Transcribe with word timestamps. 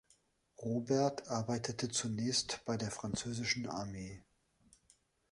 Robert 0.57 1.27
arbeitete 1.29 1.87
zunächst 1.87 2.61
bei 2.65 2.75
der 2.75 2.89
französischen 2.89 3.69
Armee. 3.69 4.23